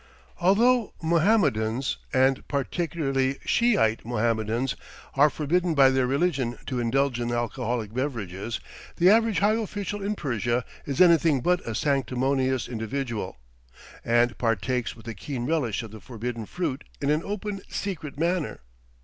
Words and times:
Although 0.39 0.95
Mohammedans, 1.03 1.97
and 2.11 2.47
particularly 2.47 3.37
Shiite 3.45 4.03
Mohammedans, 4.03 4.75
are 5.13 5.29
forbidden 5.29 5.75
by 5.75 5.91
their 5.91 6.07
religion 6.07 6.57
to 6.65 6.79
indulge 6.79 7.19
in 7.19 7.31
alcoholic 7.31 7.93
beverages, 7.93 8.59
the 8.95 9.11
average 9.11 9.37
high 9.41 9.53
official 9.53 10.01
in 10.01 10.15
Persia 10.15 10.65
is 10.87 11.01
anything 11.01 11.39
but 11.41 11.61
a 11.67 11.75
sanctimonious 11.75 12.67
individual, 12.67 13.37
and 14.03 14.35
partakes 14.39 14.95
with 14.95 15.07
a 15.07 15.13
keen 15.13 15.45
relish 15.45 15.83
of 15.83 15.91
the 15.91 15.99
forbidden 16.01 16.47
fruit 16.47 16.83
in 16.99 17.11
an 17.11 17.21
open 17.23 17.61
secret 17.69 18.17
manner. 18.17 18.61